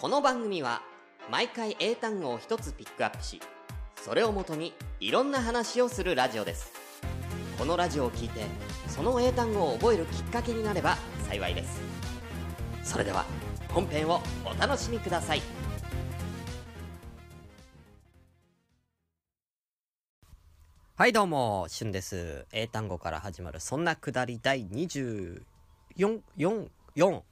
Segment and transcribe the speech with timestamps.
[0.00, 0.80] この番組は
[1.30, 3.38] 毎回英単語を一つピックアップし
[4.02, 6.72] それをもとにいろんな話をするラジオです
[7.58, 8.40] このラジオを聞いて
[8.88, 10.96] その英単語を覚えるきっかけになれば
[11.28, 11.82] 幸いです
[12.82, 13.26] それでは
[13.68, 15.42] 本編をお楽しみください
[20.96, 22.44] はいどうも、しゅんです。
[22.52, 25.40] 英単語から始まるそんなくだり第24、
[25.96, 26.20] 4、
[26.94, 27.22] 4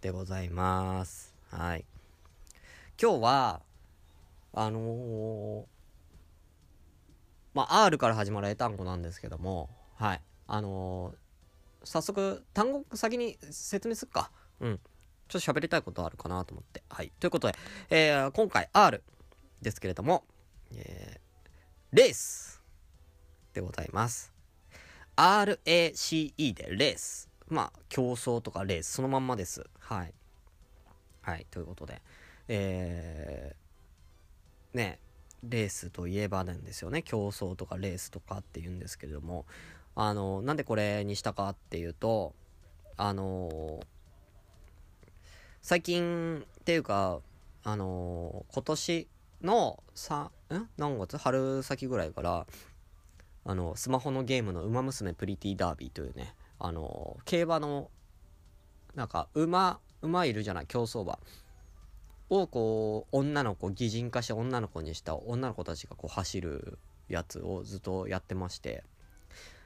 [0.00, 1.33] でございます。
[1.56, 1.84] はい。
[3.00, 3.62] 今日は、
[4.52, 5.64] あのー
[7.54, 10.20] まあ、R から始まる英単語なんですけども、はい。
[10.48, 11.16] あのー
[11.86, 14.32] 早速、単語先に説明するか。
[14.58, 14.80] うん。
[15.28, 16.82] ちょっと喋りたいことあるかなと思って。
[16.88, 17.12] はい。
[17.20, 17.54] ということで、
[17.90, 19.04] えー今回 R
[19.62, 20.24] ですけれども、
[20.74, 22.60] えーレース
[23.52, 24.32] でございます。
[25.16, 27.28] RACE でレース。
[27.46, 29.64] まあ、競争とかレース、そのまんまです。
[29.78, 30.14] はい。
[31.24, 32.02] はい、ということで。
[32.48, 34.98] えー、ね、
[35.42, 37.02] レースといえばなんですよね。
[37.02, 39.46] 競争とかレースとかって言うんですけれども、
[39.94, 42.34] あの、なんでこれにしたかっていうと、
[42.98, 43.80] あの、
[45.62, 47.20] 最近っていうか、
[47.62, 49.08] あの、今年
[49.40, 51.16] のさ、ん何月？
[51.16, 52.46] 春先ぐらいから、
[53.46, 57.90] あの、スマホのゲームの馬娘プリティダービーというね、あの、競馬の、
[58.94, 61.18] なんか、馬、馬いるじゃない、競走馬。
[62.30, 68.84] をこう、女の子、擬人化して女の子にした女の子たちがこう走るやつをずっとやってまして。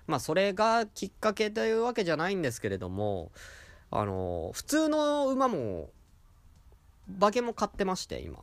[0.06, 3.30] まあ、それがきっかけというわけじゃないんですけれども、
[3.90, 5.90] あの、普通の馬も、
[7.18, 8.42] 馬券も買ってまして、今。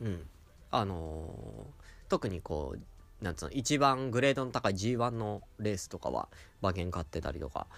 [0.00, 0.28] うん。
[0.70, 1.28] あの
[2.08, 6.28] 特にこう、なんつうの、一番グレードの高い G1 のレースとかは
[6.60, 7.68] 馬券買ってたりとか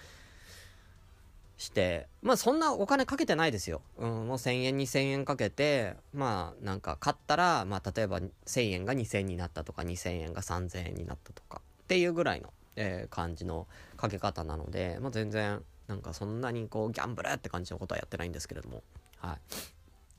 [1.56, 3.82] して、まあそんなお金かけてないですよ。
[3.98, 13.66] うん、もう1000円2000円かけて、まあなんか買ったら、まあ例えば1000円が2000円になったとか2000円が3000円になったとかっていうぐらいの、えー感じの
[13.96, 18.82] かけ方なので、まあ全然なんかそんなにこうギャンブルって感じのことはやってないんですけれども、
[19.18, 19.38] はい。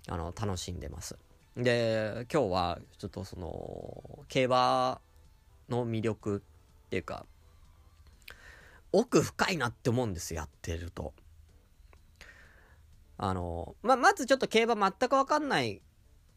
[0.10, 1.18] あの、楽しんでます。
[1.56, 5.02] で、今日はちょっとその、競馬
[5.70, 6.38] の魅力
[6.86, 7.26] っていうか、
[8.92, 11.14] 奥深いなって思うんですやってると。
[13.18, 15.82] あの、まあ、まずちょっと競馬全くわかんない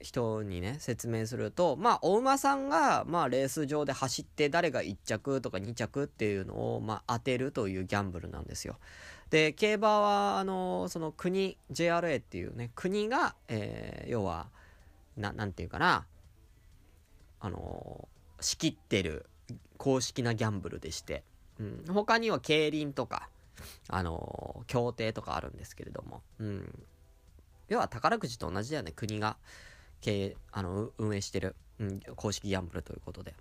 [0.00, 8.78] 人にね、説明すると、まあ、お馬さんが、まあ、レース場で走って誰が1着とか2着っていうのを、まあ、当てるというギャンブルなんですよ。
[9.28, 14.48] で、競馬は、あの、その国、JRA っていうね、国が、えー、要は、
[15.16, 16.06] な、なんていうかな、
[17.41, 18.08] あの、
[18.41, 19.26] 仕切ってる
[19.76, 21.24] 公式なギャンブルでして、
[21.58, 23.28] うん、他には競輪とか、
[23.88, 26.87] あの、協定とかあるんですけれども、うん。
[27.69, 29.37] 要は宝くじと同じだよね、国が
[30.00, 33.34] 経営、あの、運営してる、うん、公式ギャンブルということで。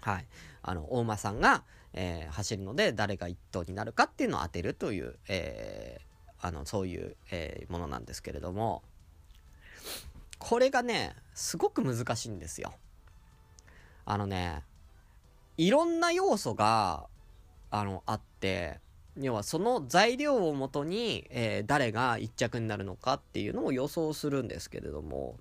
[0.00, 0.26] はい。
[0.62, 1.64] あの、大馬さんが、
[1.94, 8.82] えー走るので、誰が一等になるかっていうのを当てるという、えーあの、そういう、えーものなんですけれども、
[10.38, 12.72] これがね、すごく難しいんですよ。
[14.04, 14.62] あのね、
[15.56, 17.08] いろんな要素が、
[17.70, 18.80] あの、あって、
[19.20, 25.36] 要はその材料をもとに、えー誰が一着になるのかっていうのを予想するんですけれども、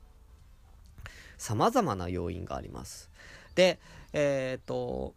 [1.37, 3.09] 様々な要因があります。
[3.55, 3.79] で、
[4.13, 5.13] えっ、と、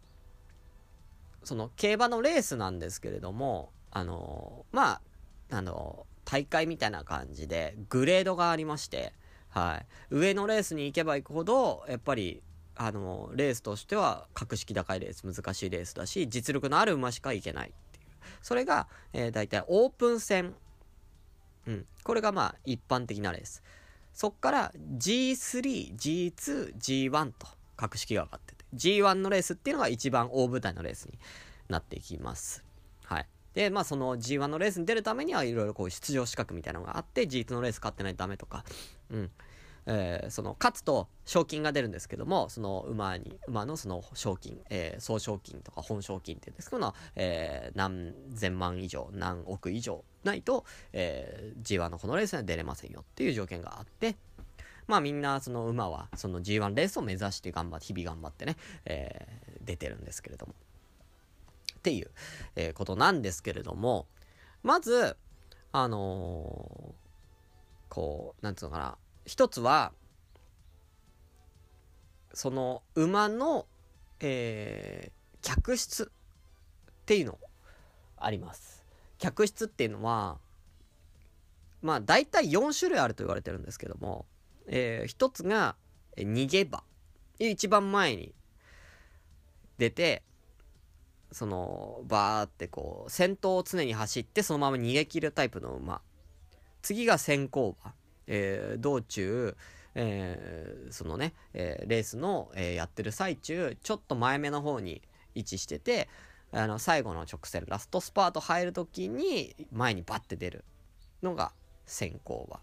[1.43, 5.01] その競馬のレースなんですけれども、あの、ま
[5.49, 9.13] あ、あの、大会みたいな感じで、グレードがありまして、
[9.49, 9.85] はい。
[10.11, 12.41] 上のレースに行けば行くほど、やっぱり、
[12.75, 17.73] あの、レースとしては、格式高いレース、難しいレースだし、実力のある馬しか行けない。
[18.41, 20.55] それが、えー、大体オープン戦。
[21.67, 21.85] うん。
[22.03, 23.63] これがまあ、一般的なレース。
[24.13, 28.65] そっから G3、G2、G1 と格式が上がってて。
[28.73, 31.17] G1 のレースっていうのが一番大舞台のレースに
[31.69, 32.63] なっていきます。
[33.03, 33.27] はい。
[33.53, 38.63] で、まあその G1 のレースに出るためにはいろいろこう出場資格みたいなのがあって、G2 のレース勝ってないとダメとか、
[39.09, 39.31] うん。
[39.93, 54.15] えーその、勝つと賞金が出るんですけども、その馬に、馬のその賞金、えー総賞金とか本賞金って言うんですけど、えー何千万以上、何億以上ないと、えー G1 のこのレースには出れませんよっていう条件があって、
[54.87, 58.55] まあみんなその馬はその G1 レースを目指して頑張って、日々頑張ってね、
[58.85, 60.53] えー出てるんですけれども。
[61.77, 62.09] っていう、
[62.55, 64.07] えーことなんですけれども、
[64.63, 65.17] まず、
[65.73, 67.01] あのー
[67.89, 69.93] こう、なんつうのかな、一つは、
[72.33, 73.67] その馬の、
[74.19, 77.39] えー客室っていうの
[78.17, 78.85] あります。
[79.17, 80.37] 客室っていうのは、
[81.81, 84.25] まあ大体4種類あると言われてるんですけども、
[84.67, 85.75] えー、一つが、
[86.15, 86.83] 逃げ場。
[87.39, 88.35] 一番前に
[89.77, 90.23] 出て、
[91.31, 96.01] その、バーってこう、先頭を常に走ってそのまま逃げ切るタイプの馬。
[96.81, 97.93] 次が先行馬。
[98.33, 99.57] えー、道中、
[99.93, 105.01] えー、そのね、えー、レースの、えやってる最中、ちょっと前目の方に
[105.35, 106.07] 位置してて、
[106.53, 110.63] あの、最後の直線、ラストスパート入るときに、前にバッて出る
[111.21, 111.51] のが
[111.85, 112.61] 先行馬。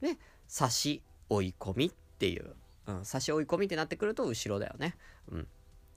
[0.00, 2.56] で、差し追い込みっていう、
[2.86, 4.96] うん、差し追い込みってなってくると後ろだよね。
[5.30, 5.48] うん。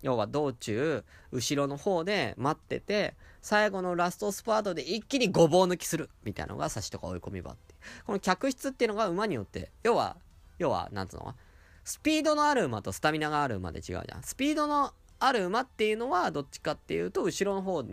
[0.02, 7.76] 要は道中、後ろの方で待ってて、最後のラストスパートで一気にごぼう抜きするみたいなのが差しとか追い込み場って。
[8.06, 10.18] この客室っていうのが馬によって、要は、
[10.58, 11.36] 要は、なんつうの
[11.84, 14.24] スピードのある馬とスタミナがある馬で違うじゃん。
[14.24, 17.84] スピードのある馬っていうのはどっちかっていうと、後ろの方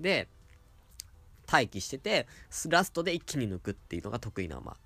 [0.00, 0.28] で
[1.50, 2.26] 待機してて、
[2.68, 4.76] ラストで一気に抜くっていうのが得意な馬。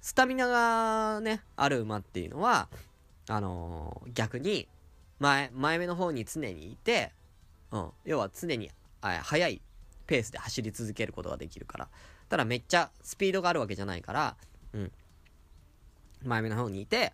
[0.00, 2.68] スタミナがね、ある馬っていうのは、
[3.28, 4.66] あのー、逆に、
[5.20, 7.12] 前、前目の方に常にいて、
[7.70, 8.70] うん、要は常に、
[9.00, 9.62] 速い
[10.06, 11.88] ペースで走り続けることができるから。
[12.28, 14.36] ただめっちゃスピードがあるわけじゃないから、
[14.72, 14.92] うん。
[16.24, 17.12] 前目の方にいて、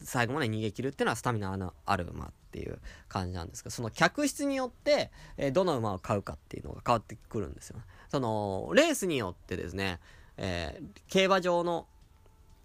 [0.00, 2.78] 最後まで逃げ切るっていうのはスタミナのある馬っていう
[3.08, 7.76] 感じなんですけど、その客室によって、えー、どの馬を買うかっていうのが変わってくるんですよ。
[8.10, 10.00] その、レースによってですね、
[10.36, 11.86] えー、競馬場の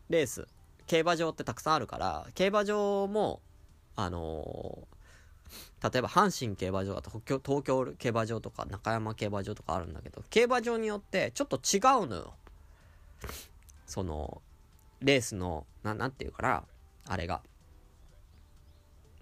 [0.10, 0.48] レース、
[0.88, 3.42] 競馬場ってたくさんあるから、競馬場も、
[3.95, 12.33] あのー、例えば阪神競馬場だと東京競馬場とか中山競馬場とかあるんだけど、競馬場によってちょっと違うのよ。
[13.86, 14.41] その、
[15.01, 16.63] レースの、な、なんていうかな、
[17.07, 17.41] あれが。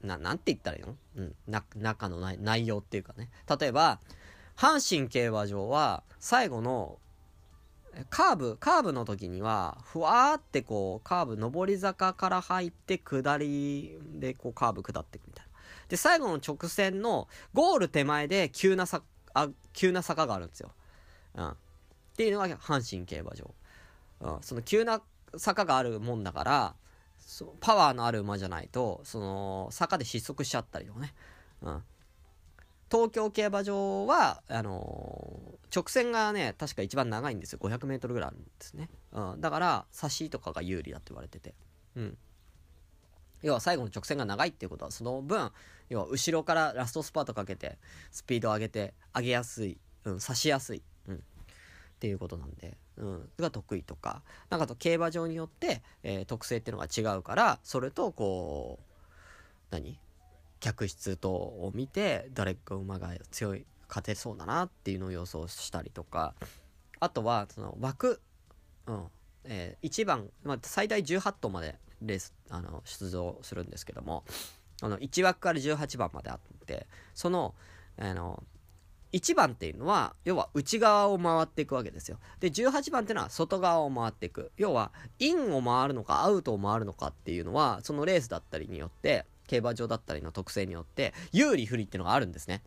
[0.01, 0.95] な、なんて言ったらいいの？
[1.15, 1.35] うん。
[1.47, 3.29] な、中の内容っていうかね。
[3.59, 3.99] 例えば、
[4.55, 6.99] 阪神競馬場は、最後の
[8.09, 15.51] カーブ、カーブの時には、ふわーってこう、カーブ、上り坂から入って、下りでこう、カーブ下っていくみたいな。
[15.87, 19.01] で、最後の直線の、ゴール手前で急なさ、
[19.33, 20.71] あ、急な坂があるんですよ。
[21.35, 21.49] うん。
[21.49, 21.55] っ
[22.15, 23.53] ていうのが阪神競馬場。
[24.21, 24.37] うん。
[24.41, 25.01] その急な
[25.37, 26.75] 坂があるもんだから、
[27.59, 31.13] パワーのある馬じゃないと、その、坂で失速しちゃったりとかね。
[31.61, 31.83] うん。
[32.89, 37.59] 東京競馬場は、あのー、直線がね、確か一番長いんですよ。
[37.61, 38.89] 500メートルぐらいあるんですね。
[39.11, 39.41] うん。
[39.41, 41.53] だから、差しとかが有利だって言われてて。
[41.95, 42.17] うん。
[43.41, 45.51] 要は最後の直線が長いっていうことは、その分、
[45.89, 47.77] 要は後ろからラストスパートかけて、
[48.11, 51.15] スピード上げて、上げやすい、うん、差しやすい、うん。
[51.15, 51.19] っ
[51.99, 58.87] ていうことなんで、うん、が得意とか、なんかと競馬場によって、えー、特性っていうのが違うから、それと、こう、
[59.71, 59.99] 何？
[60.59, 66.33] 客室とを見て誰か馬が強い勝てそうだなっていうのを予想したりとか。
[66.99, 68.21] あとはその枠、
[68.87, 69.05] うん。
[69.43, 74.23] えー、1番、まあ、最大18頭までレースあの出場するんですけども。
[74.81, 77.55] あの1枠から18番まであってその
[77.97, 78.43] あの
[79.11, 82.19] 1番っていうのは要は内側を回っていくわけですよ。
[82.39, 84.51] で18番っていうのは外側を回っていく。
[84.57, 92.61] 要はインを回るのかアウトを回るのかっていうのはそのレースだったりによって競馬場だったりの特性によって有利不利っていうのがあるんですね。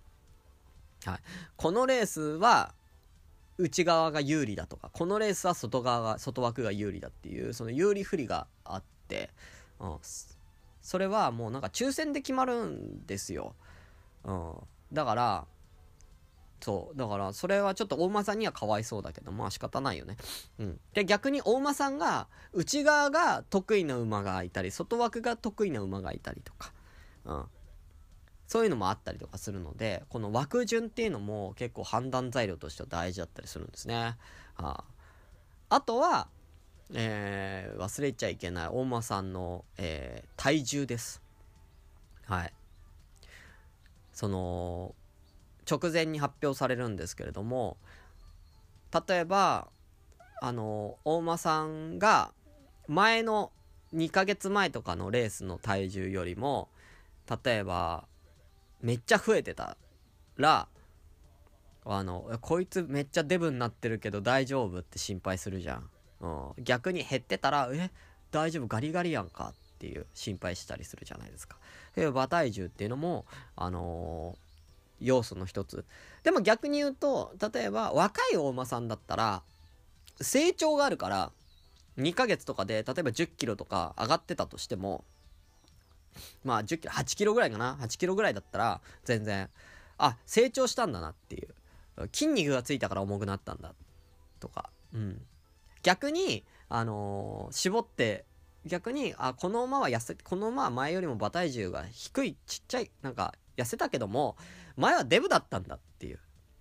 [1.05, 1.19] はい。
[1.57, 2.75] このレースは
[3.59, 9.31] 内側が有利だとか、このレースは外側が、外枠が有利だっていう、その有利不利があって、
[9.79, 9.97] うん。
[10.83, 13.55] それはもうなんか抽選で決まるんですよ。
[14.25, 14.55] うん。
[14.93, 15.47] だから、
[16.61, 16.97] そう。
[16.97, 20.17] だから、それはちょっと大馬さんにはかわいそうだけど、まあ仕方ないよね。
[20.59, 20.81] うん。
[20.93, 26.73] で、逆に大馬さんが、内側が得意な馬がいたり、外枠が得意な馬がいたりとか、
[27.25, 27.45] うん。
[28.47, 33.95] そういうのもあったりとかするので、この枠順っていうのも結構判断材料としては大事だったりするんですね。
[33.95, 34.17] は
[34.57, 34.85] あ、
[35.69, 36.27] あとは、
[36.93, 41.23] えー、忘れちゃいけない大間さんの、えー、体重です。
[42.27, 42.53] はい。
[44.13, 44.97] その、
[45.69, 47.77] 直前に発表されるんですけれども、
[49.09, 49.69] 例えば、
[50.41, 52.33] あの、大間さんが
[52.89, 53.53] 前の
[53.95, 56.69] 2ヶ月前とかのレースの体重よりも、
[57.45, 58.07] 例えば、
[58.81, 59.77] めっちゃ増えてた
[60.37, 60.69] ら、
[61.85, 65.91] あの、こいつめっちゃデブになってるけど大丈夫って心配するじゃん。
[66.21, 67.91] うん、逆に減ってたら、え、
[68.31, 71.57] 大丈夫ガリガリやんかっていう心配したりするじゃないですか。
[71.95, 73.27] で、馬体重っていうのも、
[73.57, 74.50] あのー
[75.01, 75.85] 要素の一つ。
[76.23, 79.43] でも逆に言うと、例えば若い大馬さんだったら、
[80.21, 81.33] 成長があるから、
[81.99, 85.05] 2ヶ月とかで、例えば10キロとか上がってたとしても、
[86.45, 89.49] まあ10キロ、8キロぐらいかな ?8 キロぐらいだったら、全然、
[89.99, 91.49] あ、成長したんだなっていう。
[92.13, 93.75] 筋肉がついたから重くなったんだ。
[94.39, 95.21] とか、うん。
[95.83, 98.25] 逆に、あのー、絞って、
[98.67, 104.37] 逆に、あ、この馬は痩せ、この馬は前よりも馬体重が低い、ちっちゃい、なんか、痩せたけども、
[104.77, 106.19] 前はデブだったんだっていう。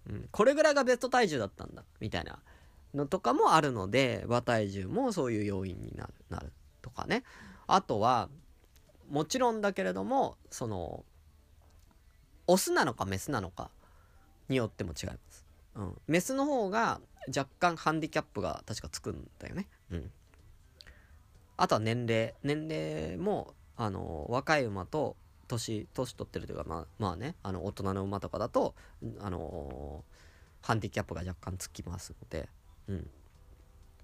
[0.10, 2.40] うん、これぐらいがベスト体重だったんだ、みたいな
[2.94, 6.52] のとかもあるので、馬体重もそういう要因になる、なる
[6.82, 7.24] とかね。
[7.68, 8.30] あとは、
[9.10, 11.04] もちろんだけれども、その、
[12.48, 13.70] オスなのかメスなのか
[14.48, 15.46] によっても違います。
[15.76, 16.02] うん。
[16.08, 19.68] メスの方が若干ハンディキャップが確かつくんだよね。
[19.92, 20.12] うん。
[21.58, 22.34] あとは年齢。
[22.42, 25.16] 年齢も、あの、若い馬と
[25.50, 28.76] 年、年取ってるというか、まあ、まあね、あの、大人の馬とかだと、
[29.20, 30.04] あの
[30.62, 32.50] ハンディキャップが若干つきますので、
[32.88, 33.10] うん。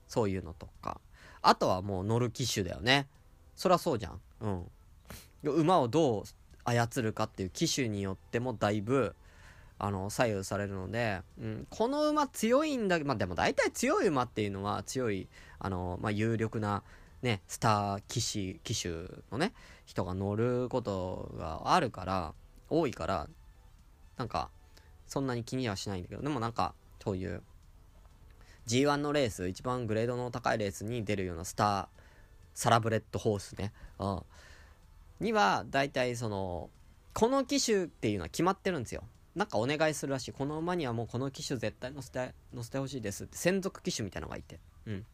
[0.08, 1.00] そういうのとか。
[1.42, 3.08] あとはもう乗る機種だよね。
[3.56, 4.22] そりゃそうじゃん。
[4.42, 4.66] うん。
[5.44, 6.24] 馬をどう
[6.64, 9.16] 操るかっていう機種によってもだいぶ、
[9.78, 15.28] あの、左右されるので、うん、この馬強いんだけど、まあでも大体強い馬っていうのは強い、
[15.60, 16.84] あの、まあ有力な、
[17.22, 18.90] ね、スター騎士、騎手
[19.32, 19.54] のね、
[19.86, 22.34] 人が乗ることがあるから、
[22.70, 23.28] 多いから、
[24.18, 24.50] なんか、
[25.08, 27.42] そんなに気にはしないんだけど、でもなんか、そういう、
[28.68, 31.88] G1 のレース、一番グレードの高いレースに出るようなスター、
[32.54, 34.22] サラブレッドホースね、うん、
[35.20, 36.70] には、大体その、
[37.14, 39.04] この機種っていうのは決まってるんですよ。
[39.36, 40.32] なんかお願いするらしい。
[40.32, 44.60] この馬にはもうこの機種絶対乗せて、乗せてほしいですって、専属機種みたいなのがいて。
[44.86, 45.06] うん。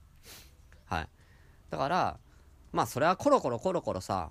[0.86, 1.10] はい。
[1.72, 2.20] だから、
[2.72, 4.30] まあそれはコロコロコロコロさ、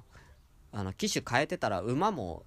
[0.72, 2.44] あの、機種変えてたら馬も、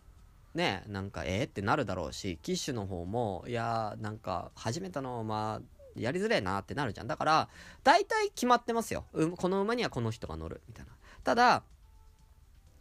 [0.53, 1.43] ね、なんかええ？
[1.45, 5.61] ってなるだろうし、機種の方も、いやなんか、初めての馬、
[5.95, 7.07] やりづれえなってなるじゃん。
[7.07, 7.49] だから、
[7.83, 9.05] 大体決まってますよ。
[9.37, 10.91] この馬にはこの人が乗る、みたいな。
[11.23, 11.63] ただ、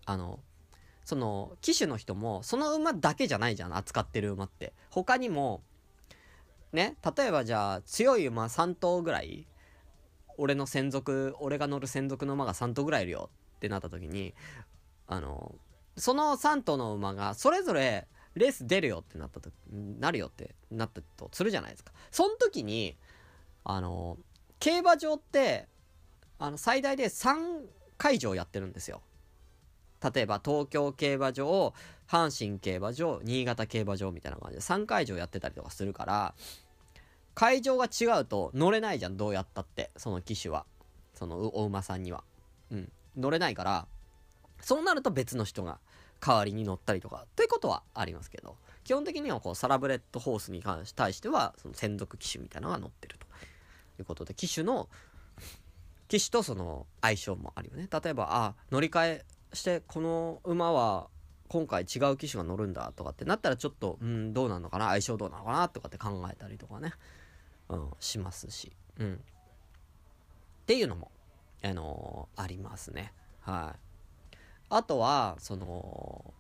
[0.05, 0.39] あの、
[1.05, 4.75] その、騎手の人も、その馬だけじゃないじゃん、扱ってる馬って。
[4.91, 5.63] 他にも、
[6.73, 9.47] ね、例えばじゃあ、強い馬3頭ぐらい、
[10.39, 14.35] 俺の専属、俺が乗る専属の馬が3頭ぐらいいるよってなった時に、
[15.07, 15.55] あの、
[15.97, 21.93] その3頭の馬が、それぞれ、レース出るよってなったと、なるよってなったとするじゃないですか。
[22.11, 22.97] その時に、
[23.65, 24.19] あの、
[24.59, 25.69] 競馬場って、
[26.39, 27.67] あの、最大で3
[27.99, 29.03] 会場やってるんですよ。
[30.03, 31.75] 例えば東京競馬場、
[32.09, 36.35] 阪神競馬場、新潟競馬場みたいな感じで3会場やってたりとかするから、
[37.35, 39.91] 会場が違うと乗れないじゃん、どうやったって。
[39.97, 40.67] その機種は。
[41.15, 42.25] そのお馬さんには。
[42.71, 42.93] うん。
[43.17, 43.87] 乗れないから、
[44.61, 45.79] そうなると別の人が
[46.21, 53.27] 代わりに乗ったりとか、ということはありますけど、基本的にはこう、サラブレッドホースに関し対しては、その専属機種みたいなのが乗ってると
[54.01, 54.89] いうことで、機種の、
[56.09, 57.89] 機種とその相性もあるよね。
[57.91, 59.25] 例えば、あ、乗り換え
[59.55, 61.09] してこの馬は
[61.49, 66.93] 今回違う機種が乗るんだとかってなったらちょっと、うん、どうなのかな相性どうなのかなとかって考えたりとかね、
[67.73, 69.15] うん、しますし、うん。
[69.15, 69.19] っ
[70.67, 71.11] ていうのも、
[71.63, 73.13] あのー、ありますね。
[73.41, 74.37] はい。
[74.69, 76.35] あとは、その、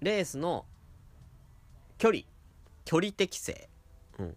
[0.00, 0.66] レースの
[1.96, 2.22] 距離、
[2.84, 3.68] 距離適正、
[4.18, 4.28] うん。
[4.28, 4.32] っ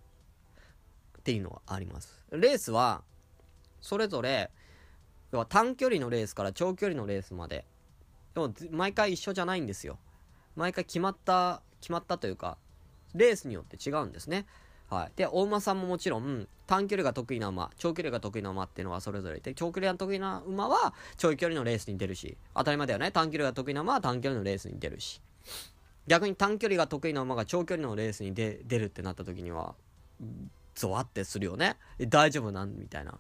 [1.24, 2.26] ていうのがあります。
[2.32, 3.04] レースは、
[3.82, 4.50] それぞれ、
[5.34, 7.66] 要は短距離のレースから長距離のレースまで、
[8.34, 10.00] でも、毎回一緒じゃないんですよ。
[10.56, 12.58] 毎回決まった、決まったというか、
[13.14, 14.46] レースによって違うんですね。
[14.90, 15.12] はい。
[15.16, 23.12] で、お馬さんももちろん、短距離が得意な馬、長距離が得意な馬っていうのがそれぞれいて、長距離が得意な馬は、長距離のレースに出るし、当たり前だよね。
[23.12, 25.22] 短距離が得意な馬は短距離のレースに出るし。
[26.08, 29.76] 逆に短距離が得意な馬が長距離のレースに出るってなった時には、
[30.74, 31.78] ゾワってするよね。
[32.08, 33.20] 大丈夫なんみたいな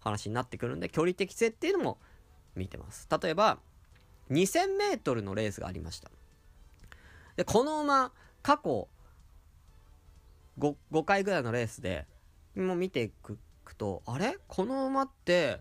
[0.00, 1.98] 話になってくるんで、距離適性っていうのも
[2.56, 3.06] 見てます。
[3.22, 3.58] 例えば、
[4.30, 6.10] 2000メートルのレースがありました。
[7.36, 8.10] で、この馬、
[8.42, 8.88] 過去
[10.58, 12.06] 5、5回ぐらいのレースで、
[12.56, 13.38] もう見ていく
[13.76, 14.38] と、あれ？
[14.46, 15.60] この馬って、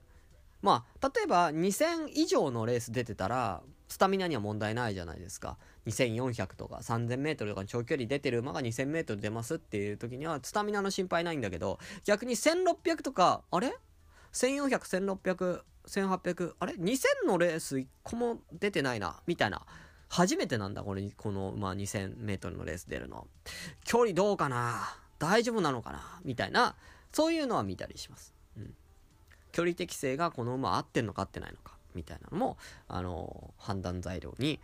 [0.61, 5.57] まあ、例えば2000以上のレース出てたら、スタミナには問題ないじゃないですか。
[5.85, 13.75] 2400とか3000メートルとか長距離出てる馬が2000メートル出ますっていう時には、スタミナの心配ないんだけど、逆に1600とか、あれ
[14.31, 19.65] ?1400、1600、1800、あれ ?2000 のレース1個も出てないな、みたいな。
[20.13, 23.27] 初めてなんだ、これ、この、まあ、2000メートルのレース出るの。
[23.83, 24.97] 距離どうかな？
[25.17, 26.19] 大丈夫なのかな？
[26.23, 26.75] みたいな、
[27.11, 28.33] そういうのは見たりします。
[28.57, 28.75] うん。
[29.51, 34.59] 距離適性がこの馬合ってんのか合ってないのか、みたいなのも、あのー、判断材料に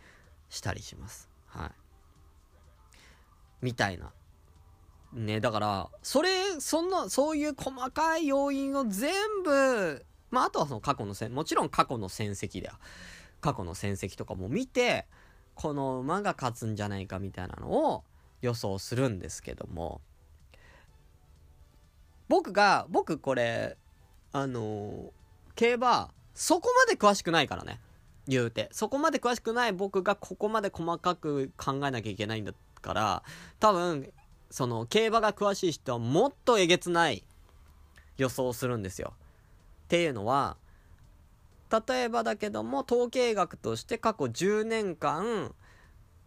[0.50, 1.28] したりします。
[1.46, 1.70] はい。
[3.60, 4.12] みたいな。
[5.12, 12.74] ね、だから、それ、そんな、そういう細かい要因を全部まあ、あとはその過去の戦、もちろん過去の戦績だよ。
[13.40, 15.06] 過去の戦績とかも見て、
[15.60, 18.02] この馬が勝つんじゃないかみたいなのを
[18.40, 20.00] 予想するんですけども、
[22.28, 23.76] 僕が、僕これ、
[24.32, 25.12] あの、
[25.56, 27.78] 競馬、そこまで詳しくないからね。
[28.26, 28.70] 言うて。
[28.72, 33.22] そこまで詳しくない僕がここまで細かく考えなきゃいけないんだから、
[33.58, 34.10] 多分、
[34.50, 37.22] その、競馬が詳しい人はもっとえげつない
[38.16, 39.12] 予想をするんですよ。
[39.84, 40.56] っていうのは、
[41.70, 45.54] 例えばだけども、統計学として過去10年間、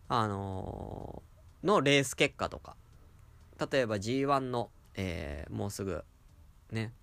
[0.08, 2.76] あのー、のレース結果とか、
[3.72, 6.04] 例えば G1 の、えー、もうすぐ、
[6.72, 6.94] ね、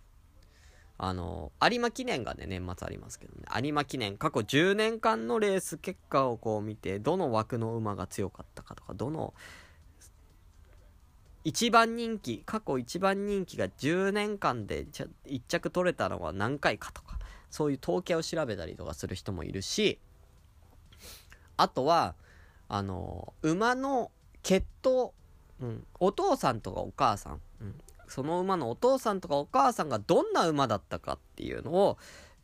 [0.97, 9.35] あのー、有馬記念がね、年末ありますけどね、有馬記念、過去10年間のレース結果をこう見て、どの枠の馬が強かったかとか、どの、
[11.45, 14.87] 一番人気、過去一番人気が10年間で
[15.27, 17.19] 1着取れたのは何回かとか、
[17.51, 19.99] そういう統計を調べたりとかする人もいるし、
[21.57, 22.15] あとは、
[22.69, 24.11] あの、馬の
[24.43, 25.11] 血統、
[25.61, 27.75] うん、お父さんとかお母さん、うん、
[28.09, 31.99] その馬のお父さんとかお母さんがどんな馬だったかっていうのを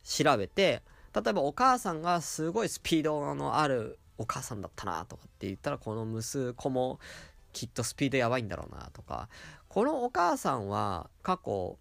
[0.05, 0.83] 調べて、
[1.15, 6.99] 例えばお母さんがすごいスピードのあるお母さんだったなとかって言ったら、この息子も
[7.53, 9.29] きっとスピードやばいんだろうなとか、
[9.69, 11.79] このお母さんは過去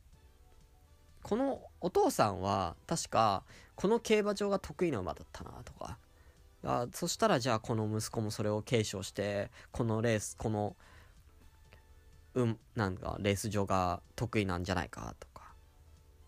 [1.25, 3.41] このお父さんは確か
[3.73, 5.97] この競馬場が得意な馬だったなとか。
[6.63, 10.75] あそしたらじゃあこの息子もそれを継承してこのレースこの
[12.33, 15.53] うんなんかレース場が得意なんじゃないかとか。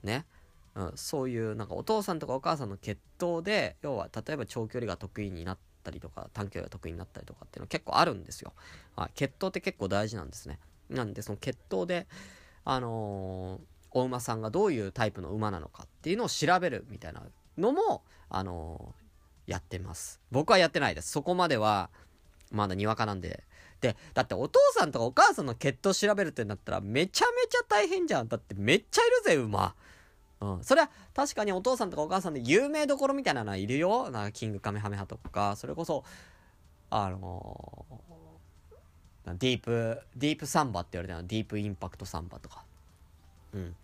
[0.01, 0.25] ね、
[0.73, 8.53] うん、そういうなんかお父さんとかお母さんの血統で要は例えば長距離が得意になったりとか短距離が得意になったりとかっていうの結構あるんですよ、
[8.95, 10.57] はい、血統って結構大事なんですね。
[10.89, 12.07] なんでその血統で
[12.65, 17.23] あのーお馬さんがどういうタイプの馬なのかっていうのを調べるみたいな
[17.57, 20.19] のも、あのー、やってます。
[20.31, 21.11] 僕はやってないです。
[21.11, 21.89] そこまでは、
[22.51, 23.43] まだにわかなんで。
[23.81, 28.27] で、だってお父さんとかお母さんの血統調べるってなったらめちゃめちゃ大変じゃん。
[28.27, 29.75] だってめっちゃいるぜ、馬。
[30.41, 30.63] うん。
[30.63, 34.09] それは確かにお父さんとかお母さんで有名どころみたいなのはいるよ。
[34.09, 36.03] なんかキングカメハメハとか、それこそ、
[36.89, 42.63] あのー、ディープ、ディープサンバって言われたのディープインパクトサンバとか。
[43.53, 43.75] うん。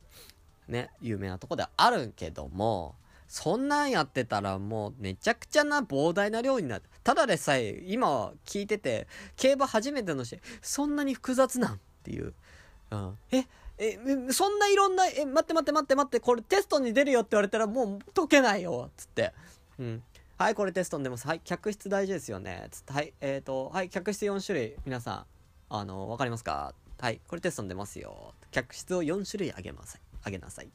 [0.67, 2.95] ね、有名なとこではあるけども、
[3.27, 6.83] そんなんやってたらもうめちゃくちゃな膨大な量になる。
[7.03, 12.33] ただでさえ今聞いてて、競馬初めての人、そんなに複雑なんっていう。
[12.91, 13.17] うん。
[13.31, 13.45] え、
[13.77, 13.97] え、
[14.31, 19.33] そんないろんな、え、待って待って待って待って、これテストに出るよって言われたらもう解けないよつって。
[19.79, 20.03] うん。
[20.37, 21.25] はい、これテストに出ます。
[21.27, 22.67] はい、客室大事ですよね。
[22.69, 25.25] つって、はい、えっ、ー、と、はい、客室4種類、皆さん、
[25.69, 26.75] あの、わかりますか？
[26.99, 28.33] はい、これテストに出ますよ。
[28.51, 29.99] 客室を4種類あげます。
[30.23, 30.69] あげなさい。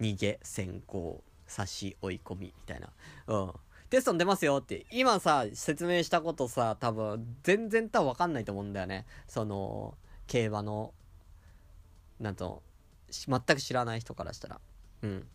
[0.00, 2.92] 逃げ、先行、差し、追い込み、みたいな。
[3.26, 3.52] うん。
[3.90, 9.06] テストに出ますよって、今さ、説明したことさ、多分、全然多分わかんないと思うんだよね。
[9.26, 10.92] その、競馬の、
[12.20, 12.62] なんと、
[13.10, 14.60] 全く知らない人からしたら。
[15.02, 15.28] うん。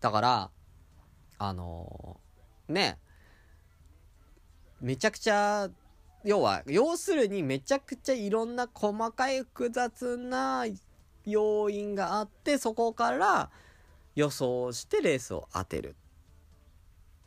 [0.00, 0.50] だから、
[1.38, 2.98] あのー、ね、
[4.80, 5.70] めちゃくちゃ、
[6.24, 10.66] 要は、要するにめちゃくちゃいろんな細かい複雑な
[11.26, 13.50] 要因があって、そこから
[14.14, 15.96] 予想してレースを当てる。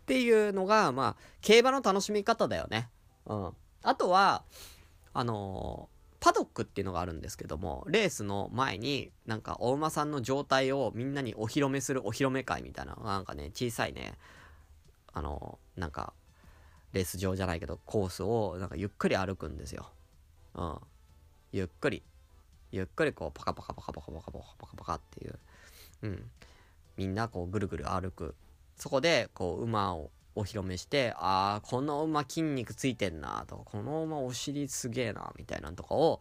[0.01, 2.89] っていうのが、まあ、競馬の楽しみ方だよね。
[3.27, 3.51] うん。
[3.83, 4.43] あとは、
[5.13, 14.17] あのー、パドックっていうのがあるんですけども、レースの前に、なんか、お馬さんの状態をみんなにお披露目するお披露目会みたいな、なんかね、小さいね、
[15.13, 16.13] あのー、なんか、
[16.93, 19.91] レース場じゃないけど、コースを、なんかゆっくり歩くんですよ。
[20.55, 20.77] うん。
[21.51, 22.03] ゆっくり。
[22.71, 25.39] ゆっくりこうパカパカパカパカパカパカパカパカっていう、
[26.03, 26.31] うん。
[26.97, 28.35] みんなこうぐるぐる歩く。
[28.75, 36.19] そこでこう馬をお披露目して、ああ、この馬筋肉ついてんなとか、この馬お尻すげえなみたいなのとかを、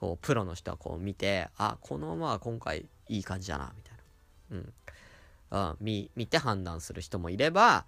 [0.00, 4.56] こうプロの人はこう見て、あ、この馬は今回いい感じだなみたいな。
[4.56, 4.72] うん。
[5.50, 7.84] うん、見、見て判断する人もいれば、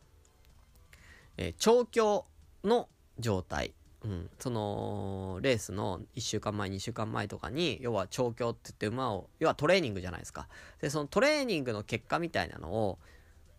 [1.37, 2.27] えー、調教
[2.65, 3.73] の状態。
[4.03, 10.49] うん、そのレースの1週間前2週間前とかに要は調教って言って馬を要はトレーニングじゃないですか。
[10.81, 12.99] でそのトレーニングの結果みたいなのを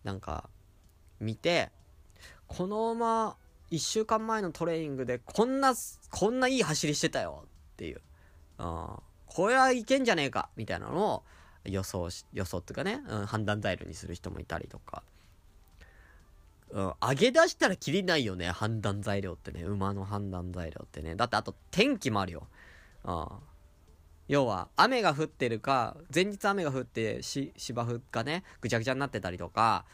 [0.02, 0.48] なんか
[1.20, 1.70] 見て
[2.48, 3.36] この馬
[3.70, 5.74] 1週間前のトレーニングでこんな
[6.10, 8.00] こんないい走りしてたよっていう、
[8.58, 8.86] うん、
[9.26, 11.22] これはいけんじゃねえかみたいなのを
[11.64, 15.04] 予想し予想っていうかね、うん、判断材料にする人もいたりとか。
[16.72, 19.62] うん、上げ出したらきりないよね、判断材料ってね。
[19.62, 21.14] 馬の判断材料ってね。
[21.14, 22.48] だってあと天気もあるよ。
[23.04, 23.26] うん。
[24.28, 29.84] 要は、雨が降ってるか、前日雨が降ってし、芝生がね、ぐちゃぐちゃになってたりとか、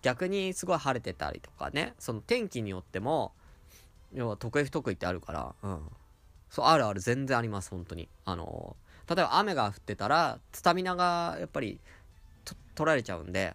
[0.00, 3.32] 逆にすごい晴れてたりとかね、その天気によっても、
[4.14, 5.82] 要は得意不得意ってあるから、うん。
[6.48, 8.08] そう、あるある、全然あります、本当に。
[8.24, 8.76] あの、
[9.08, 11.78] 例えば雨が降ってたら、スタミナがやっぱり、
[12.74, 13.54] 取られちゃうんで、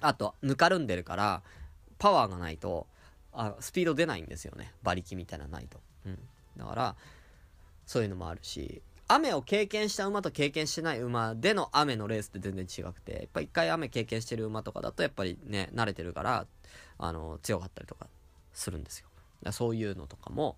[0.00, 1.42] あと、ぬかるんでるから、
[1.98, 2.86] パワーがないと、
[3.32, 4.72] あスピード出ないんですよね。
[4.82, 5.80] 馬力みたいなないと。
[6.06, 6.18] うん。
[6.56, 6.96] だから、
[7.86, 16.46] そういうのもあるし、雨を経験した馬と経験してない馬での雨のレースって全然違くて、やっぱ一回雨経験してる馬とかだとやっぱりね、慣れてるから、
[16.98, 18.08] あの、強かったりとか
[18.52, 19.06] するんですよ。
[19.42, 20.56] だそういうのとかも、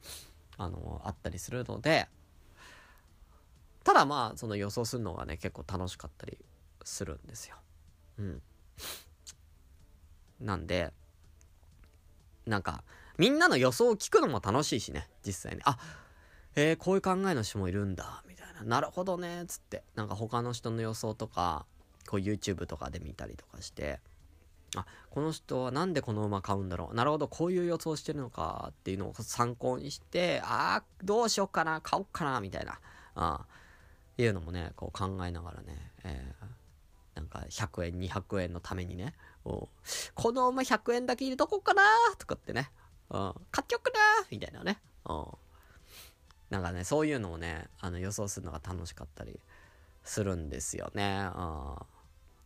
[0.57, 2.09] あの、あったりするので、
[3.85, 6.39] ただまあ、その予想するのがね、結構楽しかったり
[6.85, 7.57] するんですよ。
[8.19, 8.43] うん。
[10.41, 10.93] なんで、
[12.49, 12.83] なんか、
[13.19, 15.63] みんなの予想を聞くのも楽しいしね、実際に。
[15.65, 15.79] あ、
[16.55, 18.63] えー、こういう考えの人もいるんだ、みたいな。
[18.63, 19.83] なるほどね、つって。
[19.95, 21.67] なんか他の人の予想とか、
[22.09, 24.01] こう YouTube とかで見たりとかして、
[24.77, 26.95] あ、この人はなんでこの馬買うんだろう。
[26.95, 32.79] なるほど、こういう予想してるのかっていうのを参考にして、ああ、どうしようかな、買おうかな、みたいな。
[33.15, 33.47] あ
[34.17, 36.47] いうのもね、こう考えながらね、えー、
[37.19, 39.69] なんか100円、200円のためにね、こ
[40.31, 41.83] の馬100円だけ入れとこうかな？
[42.17, 42.71] とかってね、
[43.11, 43.93] うん、買っておくな？
[44.31, 45.27] みたいなね、うん。
[46.49, 49.41] なんかね、そういうのをね、あの予想するのが楽しかったり
[50.05, 51.29] するんですよね。
[51.35, 51.75] うん。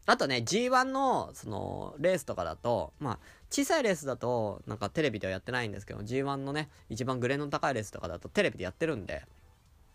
[0.06, 3.18] あとね、G1 の、その、レースとかだと、まあ、
[3.50, 9.24] 小さいレースだと、なんかテレビではやってないんですけど、G1 のね、一番グレーの高いレースとかだとテレビでやってるんで、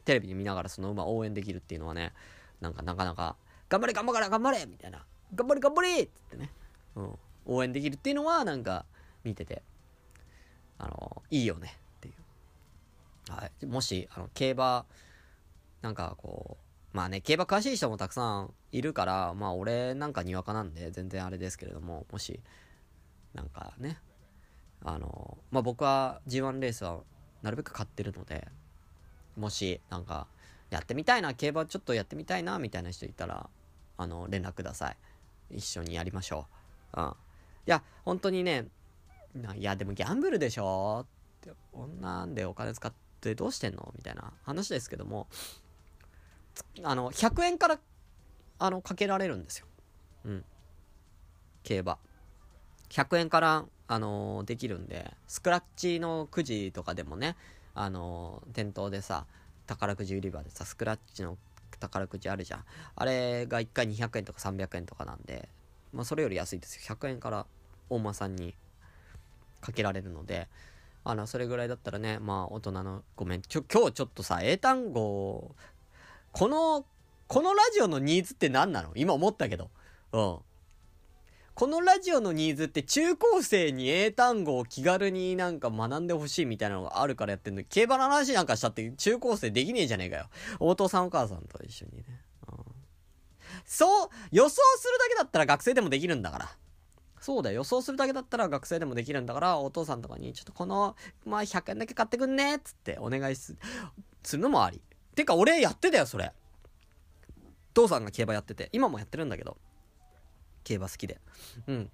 [0.06, 2.14] テレビで見ながらその馬応援できるっていうのはね、
[2.62, 3.36] なんかなかなか、
[3.70, 6.52] 頑張れ頑張れ頑張れみたいな、頑張れ頑張れっつってね、
[6.96, 8.86] うん、応援できるっていうのは、なんか、
[9.24, 9.62] 見てて、
[10.78, 11.78] あの、いいよね。
[11.98, 13.34] っていう。
[13.34, 13.66] はい。
[13.66, 14.86] もし、あの、競馬、
[15.82, 16.58] なんかこ
[16.94, 22.40] う、まあね、競馬詳しい人もたくさんいるから、まあ俺なんかにわかなんで全然あれですけれども、もし、
[23.34, 24.00] なんかね、
[24.84, 27.02] あの、まあ僕は G1 レースは
[27.42, 28.48] なるべく買ってるので、
[29.36, 30.28] もし、なんか、
[30.70, 33.50] やってみたいな、競馬ちょっとやってみたいな、みたいな人いたら、
[33.98, 34.98] あの、連絡ください。
[35.50, 36.48] 一緒にやりましょ
[36.94, 37.02] う。
[37.02, 37.08] うん。
[37.10, 37.14] い
[37.66, 38.68] や、本当にね、
[39.56, 41.06] いや、でもギャンブルでしょっ
[41.42, 43.94] て、女でお金使ってどうしてんの？
[43.96, 45.28] みたいな話ですけども、
[46.84, 47.80] あの、100円から、
[48.60, 49.68] あの、かけられるんですよ。
[50.26, 50.46] うん。
[51.64, 51.98] 競馬。
[52.90, 57.36] 100円から、あの、できるんで、スクラッチのくじとかでもね、
[57.74, 59.26] あの、店頭でさ、
[59.66, 61.38] 宝くじ売り場でさ、スクラッチの
[61.78, 62.66] 宝くじあるじゃん。
[62.96, 65.50] あれが1回200円とか300円とかなんで、
[65.94, 66.96] まあそれより安いですよ。
[66.96, 67.46] 100円から
[67.90, 68.54] 大間さんに
[69.62, 70.48] かけられるので、
[71.04, 75.56] あの、それぐらいだったらね、まあ大人の、ごめん、ちょ、今日ちょっとさ、英単語、
[76.32, 76.86] この、
[77.28, 78.92] このラジオのニーズって何なの？
[78.96, 79.70] 今思ったけど。
[80.14, 80.38] うん。
[81.58, 90.28] このラジオのニーズって中高生に英単語を気軽になんか学んでほしいみたいなのがあるからやってんの競馬の話なんかしたって中高生できねえじゃねえかよ。
[90.60, 92.04] お父さんお母さんと一緒にね。
[92.48, 92.58] うん、
[93.66, 96.56] そう、予想するだけだったら学生でもできるんだから。
[97.20, 97.56] そうだよ。
[97.56, 103.56] 予想するだけだったら学生でもできるんだから、お父さんとかに、ちょっとこの、まあ、100円だけ買ってくんねっつってお願いす、
[104.22, 104.80] するのもあり。
[105.16, 106.32] てか、俺やってたよ、それ。
[107.74, 108.70] 父さんが競馬やってて。
[108.74, 109.58] 今もやってるんだけど。
[110.68, 111.22] 競馬好きで。
[111.68, 111.90] うん。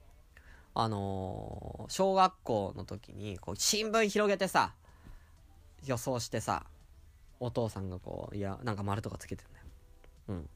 [0.73, 4.73] あのー、小学校の時に、こう、新聞広げてさ、
[5.85, 6.65] 予想してさ、
[7.39, 9.65] お父さんがこう、いや、なんか丸とかつけてんだよ。
[10.29, 10.49] うん。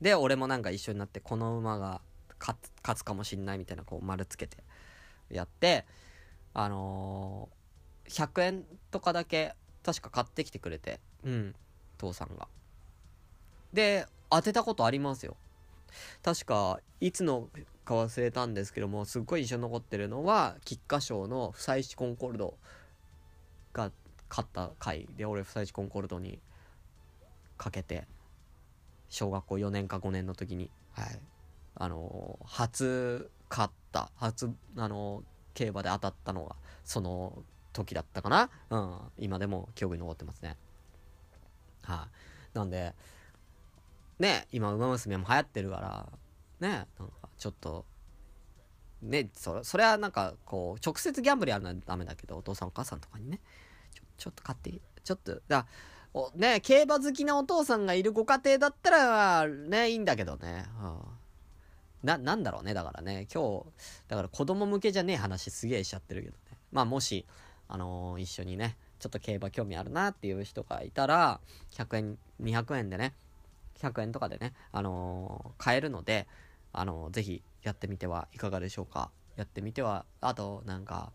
[0.00, 2.00] で、俺もなんか一緒になって、この馬が
[2.40, 4.56] 勝つ、勝つかもしんないみたいな、こう、丸つけて、
[5.28, 5.84] やって、
[6.54, 11.54] あのー、100円とかだけ、確か買ってきてくれて、うん、
[11.98, 12.48] 父さんが。
[13.74, 15.36] で、当てたことありますよ。
[16.22, 17.48] 確か、いつの
[17.84, 22.54] か忘れたんですけども、すっごい印象に残ってるのは、菊花賞の不採地コンコルド
[23.72, 23.90] が
[24.28, 26.38] 勝った回で、俺不採地コンコルドに
[27.56, 28.06] かけて、
[29.08, 31.18] 小学校4年か5年の時に、はい。
[31.76, 35.22] あの、初勝った、初、あの、
[35.54, 38.98] 競馬で当たったのが、その時だったかなうん。
[39.18, 40.56] 今でも記憶に残ってますね。
[41.82, 42.08] はい、あ、
[42.52, 42.94] なんで、
[44.18, 46.12] ね、今、馬娘も流行ってるから、
[46.60, 47.84] ね、なんか、ちょっと、
[49.02, 53.40] ね、そ、それはなんか、こう、直接ギャンブルやるのはダメだけど、お父さんお母さんとかにね、
[53.94, 54.72] ちょ、ちょっと買って、
[55.04, 55.66] ちょっと、だ
[56.14, 61.18] お、ね、競馬好きなお父さんがいるご家庭だったら、ね、いいんだけどね、はあ、
[62.02, 63.66] な、なんだろうね、だからね、今日、
[64.08, 66.58] だから子供向けじゃねえ話すげえしちゃってるけどね。
[66.72, 67.26] まあ、もし、
[67.68, 73.14] あのー、一緒にね、ちょっと競馬興味あるなっていう人がいたら、100円、200円でね、
[73.80, 76.26] 100円とかでね、あのー、買えるので、
[76.72, 79.10] あのー、ぜひやってみてはいかがでしょうか。
[79.36, 81.12] やってみては、あと、なんか、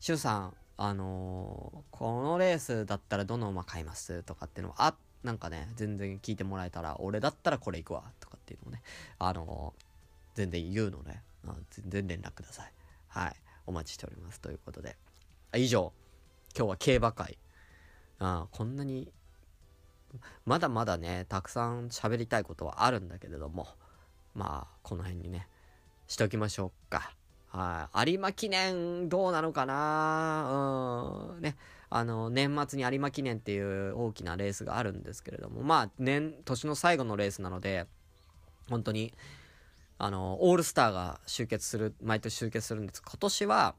[0.00, 4.22] しゅんさん、あのー、このレースだったらどの馬買います？
[4.22, 8.82] とかっていうのは、あ、なんかね、全然聞いてもらえたら、俺だったらこれ行くわ、とかっていうのをね、
[9.18, 9.74] あの
[10.34, 12.72] 全然言うので、あ全然連絡ください。
[13.08, 13.36] はい。
[13.66, 14.40] お待ちしております。
[14.40, 14.96] ということで。
[15.54, 15.92] 以上、
[16.56, 17.38] 今日は競馬会。
[18.18, 19.10] あこんなに、
[20.44, 23.68] まだまだね、たくさん喋りたいことはあるんだけれども、
[24.34, 25.48] まあ、この辺にね、
[26.06, 27.14] しておきましょうか。
[27.48, 28.12] はい。
[28.12, 31.32] 有馬記念、どうなのかな？
[31.36, 31.40] うん。
[31.40, 31.56] ね。
[31.88, 37.86] あの、年末に有馬記念っていう大きなレースがあるんですけれども、まあ、年、年の最後のレースなので、
[38.68, 39.14] 本当に、
[39.98, 43.00] あの、オールスターが集結する、毎年集結するんです。
[43.02, 43.74] 今年は、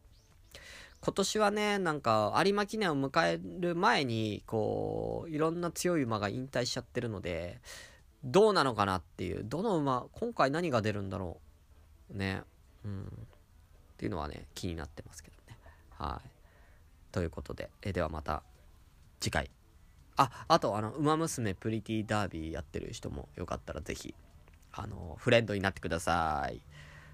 [1.02, 7.60] 今年はね、なんか、有馬記念を迎える前に、こう、いろんな強い馬が引退しちゃってるので、
[8.24, 11.40] どうなのかなっていう、どの馬、今回何が出るんだろ
[12.14, 12.18] う。
[12.18, 12.42] ね。
[12.84, 13.04] うん。
[13.04, 13.06] っ
[13.98, 15.58] ていうのはね、気になってますけどね。
[15.92, 16.30] はい。
[17.12, 18.44] ということで、えではまた
[19.20, 19.50] 次回。
[20.18, 24.14] あ、あと、あの、ウマ娘プリティダービーやってる人もよかったらぜひ、
[24.74, 26.62] あの、フレンドになってください。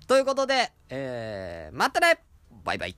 [0.07, 2.19] ということで、えー、またね
[2.65, 2.95] バイバイ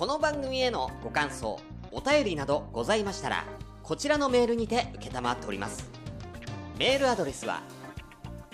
[0.00, 1.60] この番組へのご感想、
[1.92, 3.44] お便りなどございましたら、
[3.82, 5.90] こちらのメールにて承っております。
[6.78, 7.60] メールアドレスは、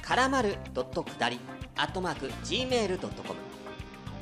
[0.03, 1.39] からまるくだり、
[1.77, 3.39] アットマーク、gmail.com、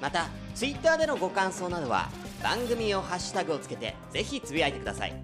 [0.00, 2.08] また、ツイッターでのご感想などは、
[2.44, 5.20] 番組をハッシュタグをつけて、ぜひつぶやいてください。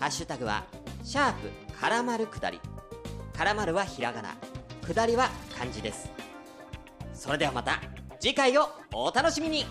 [0.00, 0.64] ハッシュタグは、
[1.08, 2.60] シャープ、絡まる下り。
[3.32, 4.36] 絡まるはひらがな、
[4.86, 6.10] 下りは漢字です。
[7.14, 7.80] それではまた、
[8.20, 9.64] 次回をお楽しみに